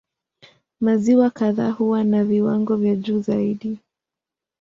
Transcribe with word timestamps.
Maziwa 0.81 1.29
kadhaa 1.29 1.71
huwa 1.71 2.03
na 2.03 2.23
viwango 2.23 2.75
vya 2.75 2.95
juu 2.95 3.21
zaidi. 3.21 3.79